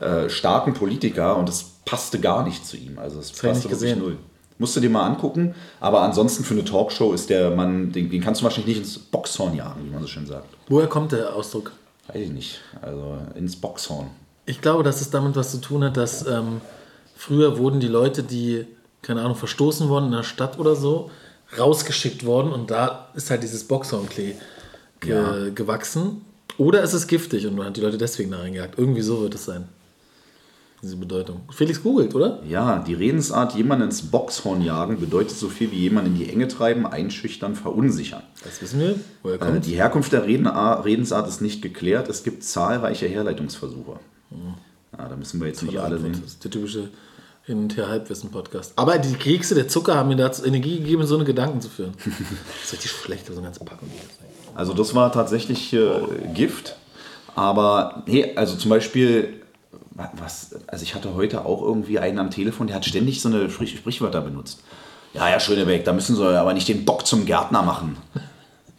[0.00, 2.98] äh, starken Politiker und das passte gar nicht zu ihm.
[2.98, 4.16] Also es passte wirklich null.
[4.58, 8.22] Musst du dir mal angucken, aber ansonsten für eine Talkshow ist der Mann, den, den
[8.22, 10.46] kannst du wahrscheinlich nicht ins Boxhorn jagen, wie man so schön sagt.
[10.68, 11.72] Woher kommt der Ausdruck?
[12.08, 12.60] Weiß ich nicht.
[12.80, 14.06] Also ins Boxhorn.
[14.46, 16.60] Ich glaube, dass es damit was zu tun hat, dass ähm,
[17.16, 18.66] früher wurden die Leute, die,
[19.02, 21.10] keine Ahnung, verstoßen wurden in der Stadt oder so,
[21.58, 24.34] rausgeschickt worden und da ist halt dieses Boxhornklee
[25.00, 25.50] ge Ja.
[25.54, 26.22] gewachsen.
[26.58, 28.78] Oder ist es giftig und man hat die Leute deswegen da reingejagt.
[28.78, 29.68] Irgendwie so wird es sein.
[30.82, 31.40] Diese Bedeutung.
[31.50, 32.40] Felix googelt, oder?
[32.48, 36.48] Ja, die Redensart jemanden ins Boxhorn jagen bedeutet so viel wie jemanden in die Enge
[36.48, 38.22] treiben, einschüchtern, verunsichern.
[38.44, 38.94] Das wissen wir.
[39.22, 42.08] Woher Äh, kommt die Herkunft der Redensart ist nicht geklärt.
[42.08, 43.98] Es gibt zahlreiche Herleitungsversuche.
[44.98, 46.22] Ja, da müssen wir jetzt nicht alle Das sehen.
[46.24, 46.88] ist der typische
[47.44, 48.72] Hin- und Her-Halbwissen-Podcast.
[48.76, 51.92] Aber die Kekse, der Zucker haben mir dazu Energie gegeben, so eine Gedanken zu führen.
[52.04, 53.88] das ist richtig schlecht, so eine ganze Packung.
[54.54, 55.88] Also das war tatsächlich äh,
[56.34, 56.76] Gift.
[57.34, 59.40] Aber nee, also zum Beispiel,
[60.14, 63.50] was, also ich hatte heute auch irgendwie einen am Telefon, der hat ständig so eine
[63.50, 64.62] Sprich Sprichwörter benutzt.
[65.14, 67.96] Ja, ja, Schönebeck, da müssen sie aber nicht den Bock zum Gärtner machen.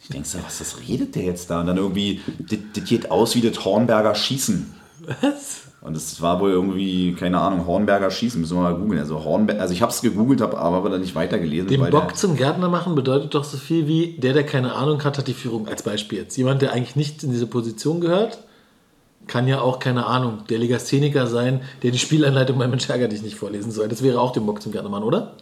[0.00, 1.60] Ich denke so, was das redet der jetzt da?
[1.60, 4.72] Und dann irgendwie, das geht aus wie das Hornberger Schießen.
[5.20, 5.62] Was?
[5.80, 9.00] Und es war wohl irgendwie, keine Ahnung, Hornberger Schießen, müssen wir mal googeln.
[9.00, 11.68] Also, Hornber also ich habe es gegoogelt, hab aber dann nicht weitergelesen.
[11.68, 15.18] Den Bock zum Gärtner machen bedeutet doch so viel wie der, der keine Ahnung hat,
[15.18, 16.36] hat die Führung als Beispiel jetzt.
[16.36, 18.38] Jemand, der eigentlich nicht in diese Position gehört,
[19.28, 23.22] kann ja auch, keine Ahnung, der Legastheniker sein, der die Spielanleitung bei Mensch ärger dich
[23.22, 23.88] nicht vorlesen soll.
[23.88, 25.34] Das wäre auch den Bock zum Gärtner machen, oder?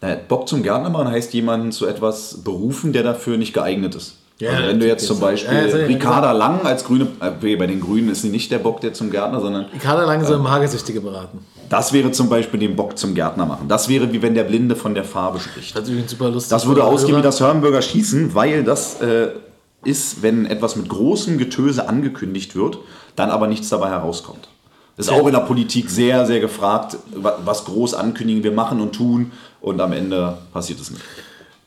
[0.00, 4.18] Na, Bock zum Gärtner machen heißt jemanden zu etwas berufen, der dafür nicht geeignet ist.
[4.38, 7.80] Ja, also wenn du jetzt zum Beispiel ja, Ricarda Lang als Grüne, äh, bei den
[7.80, 11.40] Grünen ist sie nicht der Bock, der zum Gärtner, sondern Kader lang soll Magersüchtige beraten.
[11.68, 13.66] das wäre zum Beispiel den Bock zum Gärtner machen.
[13.66, 15.74] Das wäre wie wenn der Blinde von der Farbe spricht.
[15.74, 16.50] Das ist übrigens super lustig.
[16.50, 19.30] Das würde ausgehen wie das Hörnbürger Schießen, weil das äh,
[19.84, 22.78] ist, wenn etwas mit großem Getöse angekündigt wird,
[23.16, 24.48] dann aber nichts dabei herauskommt.
[24.96, 28.92] Ist auch in der Politik sehr, sehr gefragt, wa- was groß ankündigen wir machen und
[28.94, 31.02] tun und am Ende passiert es nicht.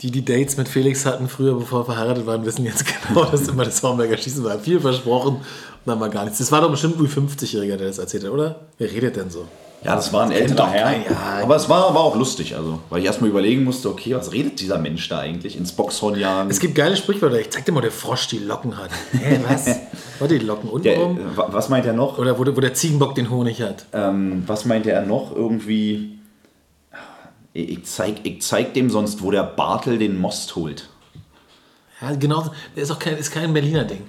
[0.02, 3.48] Die, die Dates mit Felix hatten früher, bevor wir verheiratet waren, wissen jetzt genau, dass
[3.48, 4.60] immer das Hornberger Schießen war.
[4.60, 5.42] Viel versprochen und
[5.86, 6.40] dann war gar nichts.
[6.40, 8.60] Das war doch bestimmt ein 50-Jähriger, der das erzählt hat, oder?
[8.78, 9.48] Wer redet denn so?
[9.84, 10.92] Ja, das war ein älterer Herr.
[10.92, 11.40] ja.
[11.42, 14.60] aber es war, war auch lustig, also, weil ich erstmal überlegen musste, okay, was redet
[14.60, 15.58] dieser Mensch da eigentlich?
[15.58, 16.52] Ins Boxhorn jagen.
[16.52, 17.40] Es gibt geile Sprichwörter.
[17.40, 18.92] Ich zeig dir mal, der Frosch die Locken hat.
[19.12, 19.80] Hä, was?
[20.20, 21.18] Warte, die Locken unten rum?
[21.18, 22.20] äh, wa- was meint er noch?
[22.20, 23.86] Oder wo, der- wo der Ziegenbock den Honig hat?
[23.94, 25.36] Ähm, was meinte er noch?
[25.36, 26.20] Irgendwie.
[27.54, 30.90] Ich zeig, ich zeig dem sonst, wo der Bartel den Most holt.
[32.02, 32.46] Ja, genau.
[32.76, 34.04] Der ist auch kein, ist kein Berliner Ding.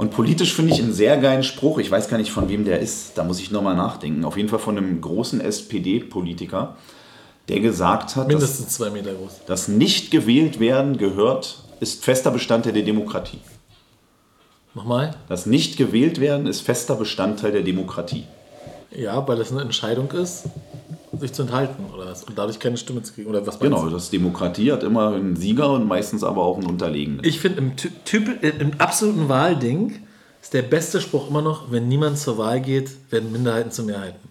[0.00, 1.76] Und politisch finde ich einen sehr geilen Spruch.
[1.76, 3.18] Ich weiß gar nicht, von wem der ist.
[3.18, 4.24] Da muss ich nochmal nachdenken.
[4.24, 6.78] Auf jeden Fall von einem großen SPD-Politiker,
[7.50, 9.40] der gesagt hat, dass Mindestens zwei Meter groß.
[9.46, 13.40] das nicht gewählt werden gehört, ist fester Bestandteil der Demokratie.
[14.74, 15.16] Nochmal?
[15.28, 18.24] Das nicht gewählt werden ist fester Bestandteil der Demokratie.
[18.96, 20.44] Ja, weil das eine Entscheidung ist,
[21.18, 22.24] sich zu enthalten oder was?
[22.24, 23.28] Und dadurch keine Stimme zu kriegen.
[23.28, 23.90] Oder was Genau, du?
[23.90, 27.20] das Demokratie hat immer einen Sieger und meistens aber auch einen Unterlegenen.
[27.24, 27.72] Ich finde, im,
[28.42, 30.02] äh, im absoluten Wahlding
[30.40, 34.29] ist der beste Spruch immer noch, wenn niemand zur Wahl geht, werden Minderheiten zu Mehrheiten.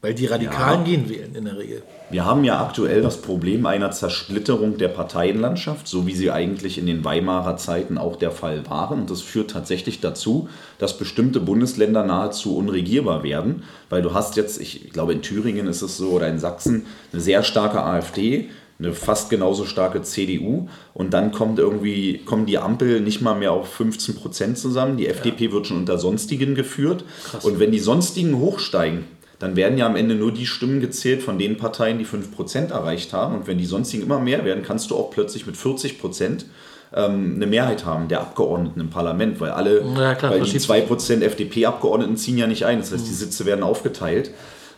[0.00, 0.84] Weil die Radikalen Ja.
[0.86, 1.82] gehen wählen in der Regel.
[2.10, 6.86] Wir haben ja aktuell das Problem einer Zersplitterung der Parteienlandschaft, so wie sie eigentlich in
[6.86, 9.00] den Weimarer Zeiten auch der Fall waren.
[9.00, 14.60] Und das führt tatsächlich dazu, dass bestimmte Bundesländer nahezu unregierbar werden, weil du hast jetzt,
[14.60, 18.92] ich glaube in Thüringen ist es so oder in Sachsen, eine sehr starke AfD, eine
[18.92, 23.68] fast genauso starke CDU und dann kommt irgendwie, kommen die Ampel nicht mal mehr auf
[23.74, 24.96] 15 Prozent zusammen.
[24.96, 27.04] Die FDP wird schon unter Sonstigen geführt.
[27.42, 29.04] Und wenn die Sonstigen hochsteigen,
[29.38, 33.12] dann werden ja am Ende nur die Stimmen gezählt von den Parteien, die 5% erreicht
[33.12, 33.36] haben.
[33.36, 36.44] Und wenn die sonstigen immer mehr werden, kannst du auch plötzlich mit 40%
[36.92, 40.90] ähm, eine Mehrheit haben der Abgeordneten im Parlament, weil alle, Ja, klar, weil die verschiebt
[40.90, 42.78] 2% FDP-Abgeordneten ziehen ja nicht ein.
[42.78, 44.30] Das heißt, die Sitze werden aufgeteilt.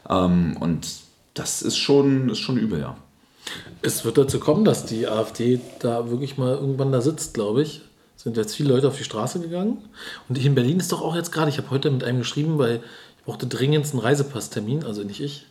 [0.08, 0.88] Ähm, und
[1.34, 2.96] das ist schon, ist schon übel, ja.
[3.82, 7.82] Es wird dazu kommen, dass die AfD da wirklich mal irgendwann da sitzt, glaube ich.
[8.16, 9.78] Es sind jetzt viele Leute auf die Straße gegangen.
[10.28, 12.58] Und ich in Berlin ist doch auch jetzt gerade, ich habe heute mit einem geschrieben,
[12.58, 12.82] weil
[13.30, 15.46] brauchte dringend einen Reisepasstermin, also nicht ich.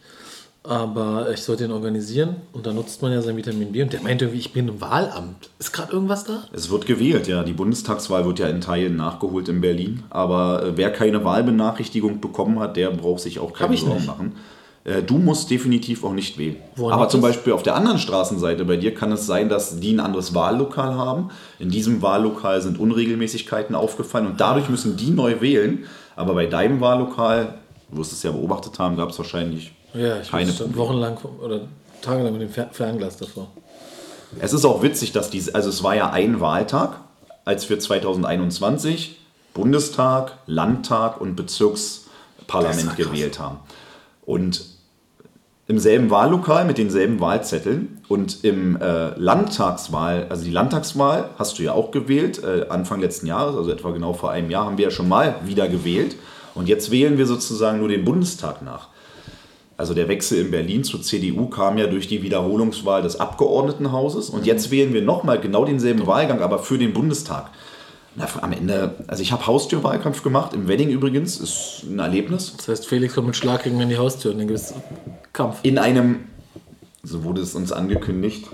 [0.64, 3.82] Aber ich sollte ihn organisieren und da nutzt man ja sein Vitamin B.
[3.82, 5.50] Und der meinte irgendwie, ich bin im Wahlamt.
[5.58, 6.44] Ist gerade irgendwas da?
[6.52, 7.44] Es wird gewählt, ja.
[7.44, 10.04] Die Bundestagswahl wird ja in Teilen nachgeholt in Berlin.
[10.10, 14.08] Aber äh, wer keine Wahlbenachrichtigung bekommen hat, der braucht sich auch keine Sorgen nicht.
[14.08, 14.36] machen.
[14.84, 16.58] Äh, Du musst definitiv auch nicht wählen.
[16.76, 17.22] Woran Aber zum?
[17.22, 20.94] Beispiel auf der anderen Straßenseite bei dir kann es sein, dass die ein anderes Wahllokal
[20.96, 21.30] haben.
[21.58, 25.86] In diesem Wahllokal sind Unregelmäßigkeiten aufgefallen und dadurch müssen die neu wählen.
[26.18, 27.54] Aber bei deinem Wahllokal,
[27.92, 30.78] du wirst es ja beobachtet haben, gab es wahrscheinlich Ja, ich keine Probleme.
[30.78, 31.62] wochenlang oder
[32.02, 33.48] tagelang mit dem Fer Fernglas davor.
[34.40, 37.00] Es ist auch witzig, dass diese, also es war ja ein Wahltag,
[37.46, 39.18] als wir 2021
[39.54, 43.58] Bundestag, Landtag und Bezirksparlament gewählt haben.
[44.26, 44.64] Und
[45.68, 51.64] im selben Wahllokal mit denselben Wahlzetteln und im äh, Landtagswahl, also die Landtagswahl hast du
[51.64, 54.86] ja auch gewählt, äh, Anfang letzten Jahres, also etwa genau vor einem Jahr, haben wir
[54.86, 56.16] ja schon mal wieder gewählt.
[56.60, 58.90] Und jetzt wählen wir sozusagen nur den Bundestag nach.
[59.78, 64.30] Also der Wechsel in Berlin zur CDU kam ja durch die Wiederholungswahl des Abgeordnetenhauses.
[64.30, 67.50] Und jetzt wählen wir nochmal genau denselben Wahlgang, aber für den Bundestag.
[68.18, 72.54] Na, am Ende, also ich habe Haustürwahlkampf gemacht, im Wedding übrigens, ist ein Erlebnis.
[72.58, 74.74] Das heißt, Felix kommt mit Schlagringen in die Haustür und dann gibt es
[75.32, 75.60] Kampf.
[75.64, 76.26] In einem,
[77.02, 78.48] so wurde es uns angekündigt,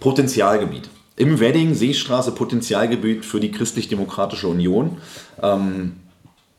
[0.00, 0.90] Potenzialgebiet.
[1.16, 4.98] Im Wedding, Seestraße, Potenzialgebiet für die Christlich-Demokratische Union.
[5.42, 6.01] Ähm,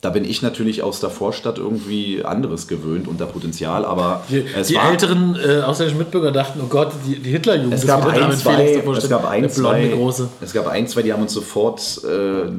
[0.04, 4.76] da bin ich natürlich aus der Vorstadt irgendwie anderes gewöhnt unter Potenzial, aber Die, die
[4.76, 9.08] älteren äh, ausländischen Mitbürger dachten, oh Gott, die, die Hitlerjugend Es gab, ein, zwei, es
[9.08, 10.28] gab ein, zwei, große.
[10.42, 12.50] es gab ein, zwei, die haben uns sofort äh,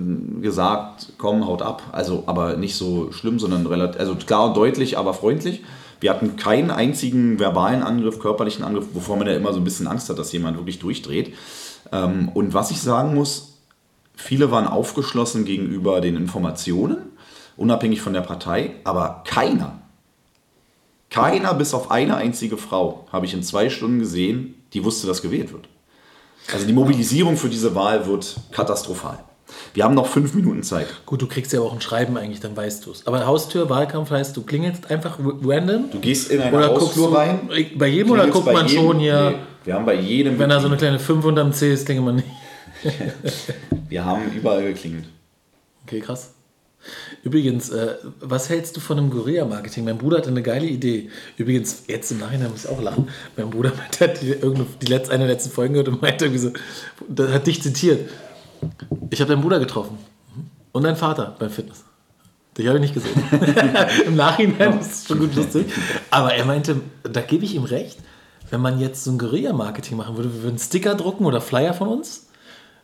[0.41, 1.83] gesagt, komm, haut ab.
[1.91, 5.61] Also, aber nicht so schlimm, sondern relativ, also klar und deutlich, aber freundlich.
[5.99, 9.85] Wir hatten keinen einzigen verbalen Angriff, körperlichen Angriff, wovor man ja immer so ein bisschen
[9.85, 11.33] Angst hat, dass jemand wirklich durchdreht.
[11.91, 13.59] Ähm, und was ich sagen muss,
[14.15, 16.97] viele waren aufgeschlossen gegenüber den Informationen,
[17.57, 19.79] unabhängig von der Partei, aber keiner,
[21.09, 25.21] keiner bis auf eine einzige Frau habe ich in zwei Stunden gesehen, die wusste, dass
[25.21, 25.67] gewählt wird.
[26.53, 29.19] Also die Mobilisierung für diese Wahl wird katastrophal.
[29.73, 30.87] Wir haben noch fünf Minuten Zeit.
[31.05, 33.07] Gut, du kriegst ja auch ein Schreiben eigentlich, dann weißt du es.
[33.07, 35.91] Aber Haustür, Wahlkampf heißt, du klingelst einfach random.
[35.91, 37.49] Du gehst in eine Oder Haustür guckst du rein.
[37.77, 40.37] bei jedem oder guckt man jedem- schon hier, Nee, wir haben bei jedem.
[40.39, 42.27] wenn da so eine kleine 5 unterm C ist, klingelt man nicht.
[43.89, 45.05] wir haben überall geklingelt.
[45.85, 46.33] Okay, krass.
[47.23, 49.83] Übrigens, äh, was hältst du von einem Guerilla-Marketing?
[49.85, 51.09] Mein Bruder hatte eine geile Idee.
[51.37, 53.09] Übrigens, jetzt im Nachhinein muss ich auch lachen.
[53.35, 54.35] Mein Bruder meinte, hat die,
[54.81, 56.51] die letzte, eine der letzten Folgen gehört und meinte irgendwie so,
[57.07, 58.09] das hat dich zitiert.
[59.09, 59.97] Ich habe deinen Bruder getroffen.
[60.71, 61.85] Und deinen Vater beim Fitness.
[62.57, 63.23] Dich habe ich nicht gesehen.
[64.05, 65.67] Im Nachhinein ist es schon gut lustig.
[66.09, 67.97] Aber er meinte, da gebe ich ihm recht,
[68.49, 71.87] wenn man jetzt so ein Guerilla-Marketing machen würde, wir würden Sticker drucken oder Flyer von
[71.87, 72.24] uns,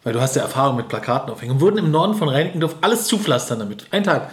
[0.04, 3.06] weil du hast ja Erfahrung mit Plakaten aufhängen, und würden im Norden von Reinickendorf alles
[3.06, 3.86] zupflastern damit.
[3.92, 4.32] Ein Tag.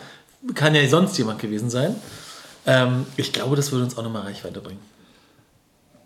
[0.55, 1.97] Kann ja sonst jemand gewesen sein.
[2.67, 4.81] Ähm, ich glaube, das würde uns auch nochmal Reichweite bringen.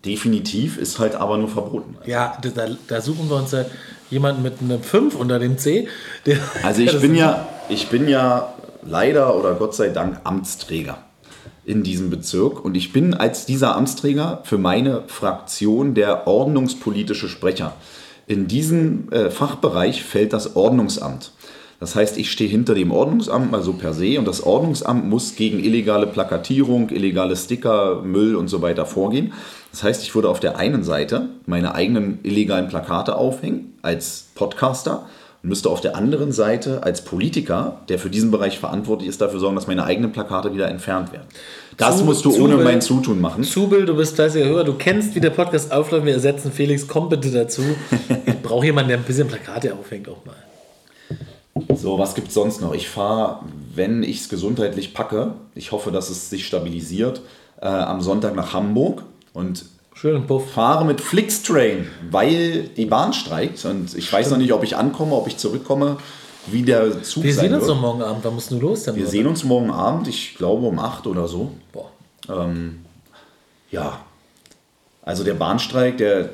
[0.05, 1.97] Definitiv ist halt aber nur verboten.
[2.05, 3.65] Ja, da, da suchen wir uns ja
[4.09, 5.87] jemanden mit einem 5 unter dem C.
[6.61, 10.97] Also ich bin ja, ich bin ja leider oder Gott sei Dank Amtsträger
[11.65, 17.73] in diesem Bezirk und ich bin als dieser Amtsträger für meine Fraktion der ordnungspolitische Sprecher.
[18.27, 21.31] In diesen äh, Fachbereich fällt das Ordnungsamt.
[21.79, 25.59] Das heißt, ich stehe hinter dem Ordnungsamt, also per se, und das Ordnungsamt muss gegen
[25.59, 29.33] illegale Plakatierung, illegale Sticker, Müll und so weiter vorgehen.
[29.71, 35.07] Das heißt, ich würde auf der einen Seite meine eigenen illegalen Plakate aufhängen als Podcaster
[35.43, 39.55] müsste auf der anderen Seite als Politiker, der für diesen Bereich verantwortlich ist, dafür sorgen,
[39.55, 41.27] dass meine eigenen Plakate wieder entfernt werden.
[41.77, 43.43] Das Zu- musst du Zubel- ohne mein Zutun machen.
[43.43, 46.05] Zubel, du bist fleißiger Hörer, du kennst, wie der Podcast aufläuft.
[46.05, 47.61] Wir ersetzen Felix, komm bitte dazu.
[48.25, 50.35] Ich brauche jemanden, der ein bisschen Plakate aufhängt auch mal.
[51.75, 52.73] So, was gibt es sonst noch?
[52.73, 53.39] Ich fahre,
[53.75, 57.21] wenn ich es gesundheitlich packe, ich hoffe, dass es sich stabilisiert,
[57.61, 59.03] äh, am Sonntag nach Hamburg
[59.33, 59.65] und
[60.03, 60.51] Schönen Puff.
[60.51, 65.15] fahre mit Flixtrain, weil die Bahn streikt und ich weiß noch nicht, ob ich ankomme,
[65.15, 65.95] ob ich zurückkomme,
[66.47, 67.71] wie der Zug Wir sein sehen uns wird.
[67.77, 68.97] doch morgen Abend, wann musst du los dann?
[68.97, 71.53] Wir sehen uns morgen Abend, ich glaube um 8 oder so.
[71.71, 71.89] Boah.
[73.71, 74.01] Ja,
[75.03, 76.31] also der Bahnstreik, der,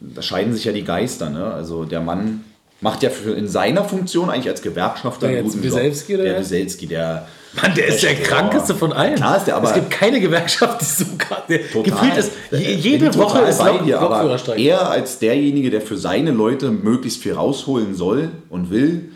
[0.00, 1.30] da scheiden sich ja die Geister.
[1.30, 1.54] Ne?
[1.54, 2.42] Also der Mann
[2.80, 6.20] macht ja in seiner Funktion eigentlich als Gewerkschafter Der einen guten Wieselski Job.
[6.20, 6.40] oder Der?
[6.40, 7.28] Wieselski, der...
[7.62, 8.20] Mann, der ist der Ja.
[8.20, 9.14] krankeste von allen.
[9.16, 11.58] Klar ist der, aber- es gibt keine Gewerkschaft, die so krass der.
[11.58, 12.32] Gefühlt ist.
[12.52, 14.58] Jede Woche ist Lokführerstreik.
[14.60, 19.10] er als derjenige, der für seine Leute möglichst viel rausholen soll und will,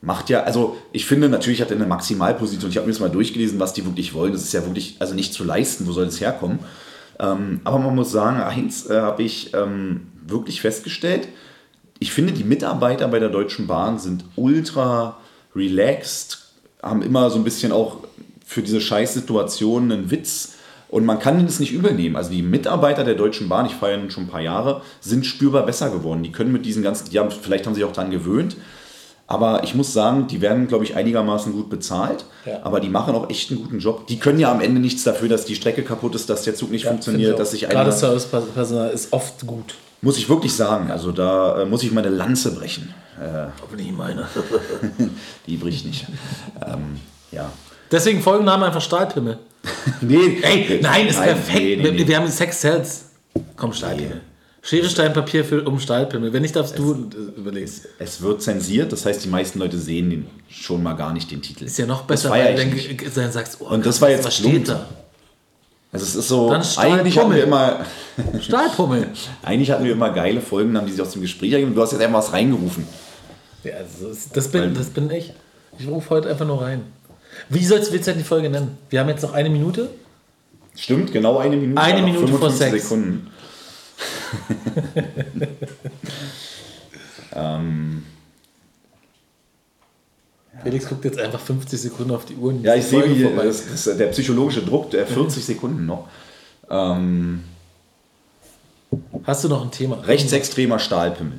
[0.00, 2.70] macht ja, also ich finde natürlich hat er eine Maximalposition.
[2.70, 4.32] Ich habe mir das mal durchgelesen, was die wirklich wollen.
[4.32, 6.58] Das ist ja wirklich, also nicht zu leisten, wo soll das herkommen?
[7.20, 11.28] Ähm, aber man muss sagen, eins äh, habe ich ähm, wirklich festgestellt.
[12.00, 15.18] Ich finde, die Mitarbeiter bei der Deutschen Bahn sind ultra
[15.54, 16.38] relaxed,
[16.82, 17.98] haben immer so ein bisschen auch
[18.44, 20.54] für diese Scheißsituation einen Witz.
[20.88, 22.16] Und man kann es nicht übel nehmen.
[22.16, 25.88] Also die Mitarbeiter der Deutschen Bahn, ich nun schon ein paar Jahre, sind spürbar besser
[25.90, 26.22] geworden.
[26.22, 28.56] Die können mit diesen ganzen, die haben, vielleicht haben sie sich auch daran gewöhnt.
[29.26, 32.24] Aber ich muss sagen, die werden, glaube ich, einigermaßen gut bezahlt.
[32.44, 32.60] Ja.
[32.64, 34.06] Aber die machen auch echt einen guten Job.
[34.08, 36.70] Die können ja am Ende nichts dafür, dass die Strecke kaputt ist, dass der Zug
[36.70, 39.74] nicht funktioniert, dass sich einer Gerade Servicepersonal ist oft gut.
[40.02, 42.92] muss ich wirklich sagen, also da äh, muss ich meine Lanze brechen.
[43.18, 44.26] Äh, Aber nicht meine.
[45.46, 46.06] die bricht nicht.
[46.66, 46.98] ähm,
[47.30, 47.50] ja.
[47.90, 49.38] Deswegen Folgenname einfach Stahlpimmel.
[50.00, 51.54] Nee, Ey, nein, ist perfekt.
[51.58, 52.06] nee, nee, Wir, nee.
[52.08, 53.04] wir haben Sex Cells.
[53.56, 54.20] Komm, Stahlpimmel.
[54.64, 56.32] Schere, Stein, Papier für, um Stahlpimmel.
[56.32, 57.70] Wenn nicht, darfst du äh, überlegen.
[57.98, 61.42] Es wird zensiert, das heißt, die meisten Leute sehen den, schon mal gar nicht den
[61.42, 61.64] Titel.
[61.64, 62.72] Ist ja noch besser, weil dann
[63.14, 64.86] dann sagst, oh, Und das war jetzt was steht da?
[65.90, 67.00] Also es ist so, Dann Stahlpummel.
[67.00, 67.84] eigentlich hatten, wir immer,
[68.40, 69.08] Stahlpummel.
[69.42, 71.74] eigentlich hatten wir immer geile Folgen, haben die sich aus dem Gespräch ergeben.
[71.74, 72.86] Du hast jetzt einfach was reingerufen.
[73.64, 75.32] Ja, also das, bin, das bin ich.
[75.78, 76.82] Ich rufe heute einfach nur rein.
[77.48, 78.78] Wie sollst du denn die Folge nennen?
[78.90, 79.90] Wir haben jetzt noch eine Minute.
[80.76, 81.80] Stimmt, genau eine Minute.
[81.80, 82.82] Eine Minute vor 55 sechs.
[82.84, 83.30] Sekunden.
[87.34, 88.04] ähm,
[90.62, 92.54] Felix guckt jetzt einfach 50 Sekunden auf die Uhr.
[92.62, 96.08] ja, ich sehe, wie das, das, der psychologische Druck, der 40 Sekunden noch.
[96.70, 97.44] Ähm,
[99.24, 99.96] Hast du noch ein Thema?
[100.00, 101.38] rechtsextremer Stahlpimmel.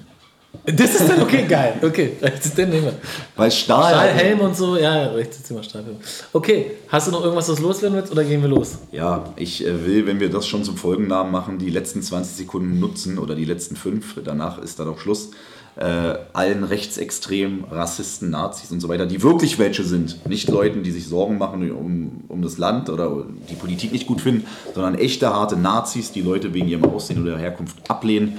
[0.65, 1.75] Das ist dann okay, geil.
[1.81, 2.13] Okay,
[2.57, 2.93] nehmen wir.
[3.35, 3.91] Weil Stahl.
[3.91, 5.97] Stahlhelm und so, ja, Rechtsextrem Stahlhelm.
[6.31, 8.77] Okay, hast du noch irgendwas, was loswerden willst oder gehen wir los?
[8.91, 12.79] Ja, ich äh, will, wenn wir das schon zum Folgennamen machen, die letzten 20 Sekunden
[12.79, 15.31] nutzen oder die letzten fünf, danach ist dann auch Schluss,
[15.75, 20.91] äh, allen Rechtsextremen, Rassisten, Nazis und so weiter, die wirklich welche sind, nicht Leuten, die
[20.91, 25.33] sich Sorgen machen um, um das Land oder die Politik nicht gut finden, sondern echte,
[25.33, 28.37] harte Nazis, die Leute wegen ihrem Aussehen oder Herkunft ablehnen.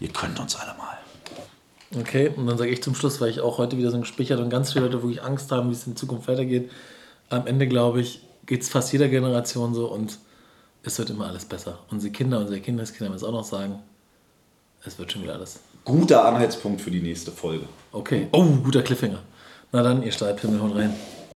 [0.00, 0.77] Ihr könnt uns alle.
[1.96, 4.30] Okay, und dann sage ich zum Schluss, weil ich auch heute wieder so ein Gespräch
[4.30, 6.70] hatte und ganz viele Leute wirklich Angst haben, wie es in Zukunft weitergeht.
[7.30, 10.18] Am Ende, glaube ich, geht es fast jeder Generation so und
[10.82, 11.78] es wird immer alles besser.
[11.90, 13.78] Unsere Kinder, unsere Kindeskinder werden es auch noch sagen.
[14.84, 15.60] Es wird schon wieder alles.
[15.84, 17.66] Guter Anhaltspunkt für die nächste Folge.
[17.92, 18.28] Okay.
[18.32, 19.22] Oh, guter Cliffhanger.
[19.72, 20.94] Na dann, ihr Stahlpimmel, haut rein.